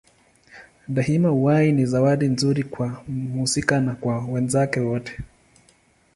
Daima 0.87 1.31
uhai 1.31 1.71
ni 1.71 1.85
zawadi 1.85 2.27
nzuri 2.27 2.63
kwa 2.63 3.03
mhusika 3.07 3.81
na 3.81 3.95
kwa 3.95 4.25
wenzake 4.25 4.79
wote. 4.79 5.19